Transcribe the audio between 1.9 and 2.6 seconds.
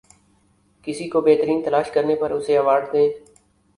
کرنے پر اسے